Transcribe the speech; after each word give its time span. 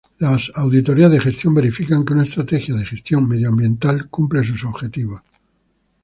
Las 0.17 0.51
auditorías 0.55 1.11
de 1.11 1.19
gestión 1.19 1.53
verifican 1.53 2.03
que 2.03 2.13
una 2.13 2.23
Estrategia 2.23 2.73
de 2.73 2.87
Gestión 2.87 3.29
Medioambiental 3.29 4.09
cumple 4.09 4.43
sus 4.43 4.65
objetivos. 4.65 5.21